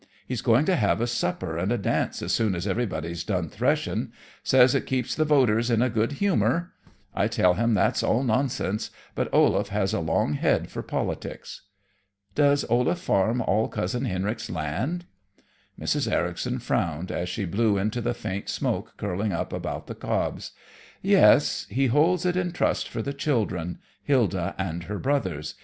He's 0.27 0.41
going 0.41 0.65
to 0.65 0.75
have 0.77 0.99
a 0.99 1.05
supper 1.05 1.59
and 1.59 1.71
a 1.71 1.77
dance 1.77 2.23
as 2.23 2.33
soon 2.33 2.55
as 2.55 2.65
everybody's 2.65 3.23
done 3.23 3.49
threshing. 3.49 4.11
Says 4.41 4.73
it 4.73 4.87
keeps 4.87 5.13
the 5.13 5.25
voters 5.25 5.69
in 5.69 5.83
a 5.83 5.91
good 5.91 6.13
humor. 6.13 6.73
I 7.13 7.27
tell 7.27 7.53
him 7.53 7.75
that's 7.75 8.01
all 8.01 8.23
nonsense; 8.23 8.89
but 9.13 9.29
Olaf 9.31 9.67
has 9.67 9.93
a 9.93 9.99
long 9.99 10.33
head 10.33 10.71
for 10.71 10.81
politics." 10.81 11.61
"Does 12.33 12.65
Olaf 12.67 12.97
farm 12.97 13.43
all 13.43 13.67
Cousin 13.67 14.05
Henrik's 14.05 14.49
land?" 14.49 15.05
Mrs. 15.79 16.11
Ericson 16.11 16.57
frowned 16.57 17.11
as 17.11 17.29
she 17.29 17.45
blew 17.45 17.77
into 17.77 18.01
the 18.01 18.15
faint 18.15 18.49
smoke 18.49 18.97
curling 18.97 19.31
up 19.31 19.53
about 19.53 19.85
the 19.85 19.93
cobs. 19.93 20.53
"Yes; 21.03 21.67
he 21.69 21.85
holds 21.85 22.25
it 22.25 22.35
in 22.35 22.53
trust 22.53 22.89
for 22.89 23.03
the 23.03 23.13
children, 23.13 23.77
Hilda 24.05 24.55
and 24.57 24.85
her 24.85 24.97
brothers. 24.97 25.53